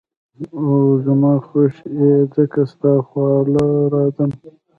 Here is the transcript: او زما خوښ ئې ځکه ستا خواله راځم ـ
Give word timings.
او 0.61 0.67
زما 1.05 1.33
خوښ 1.47 1.75
ئې 1.97 2.11
ځکه 2.35 2.61
ستا 2.71 2.93
خواله 3.07 3.65
راځم 3.93 4.31
ـ 4.39 4.41